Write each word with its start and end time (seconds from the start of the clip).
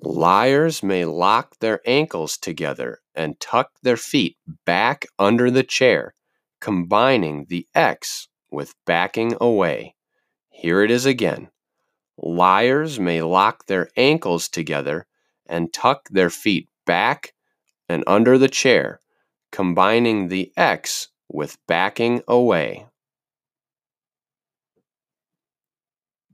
Liars 0.00 0.82
may 0.82 1.04
lock 1.04 1.58
their 1.60 1.80
ankles 1.86 2.36
together 2.38 3.00
and 3.14 3.38
tuck 3.40 3.70
their 3.82 3.96
feet 3.96 4.36
back 4.64 5.06
under 5.18 5.50
the 5.50 5.62
chair, 5.62 6.14
combining 6.60 7.46
the 7.48 7.66
X 7.74 8.28
with 8.50 8.74
backing 8.86 9.34
away. 9.40 9.94
Here 10.48 10.82
it 10.82 10.90
is 10.90 11.06
again. 11.06 11.50
Liars 12.16 13.00
may 13.00 13.22
lock 13.22 13.66
their 13.66 13.88
ankles 13.96 14.48
together 14.48 15.06
and 15.46 15.72
tuck 15.72 16.08
their 16.10 16.30
feet 16.30 16.68
back 16.86 17.34
and 17.88 18.04
under 18.06 18.38
the 18.38 18.48
chair, 18.48 19.00
combining 19.50 20.28
the 20.28 20.52
X 20.56 21.08
with 21.28 21.58
backing 21.66 22.22
away. 22.28 22.86